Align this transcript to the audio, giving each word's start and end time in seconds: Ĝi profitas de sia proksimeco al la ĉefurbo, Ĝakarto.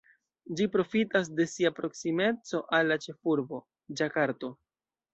Ĝi 0.61 0.65
profitas 0.75 1.29
de 1.41 1.47
sia 1.53 1.73
proksimeco 1.81 2.65
al 2.81 2.93
la 2.95 3.01
ĉefurbo, 3.07 3.63
Ĝakarto. 4.03 4.55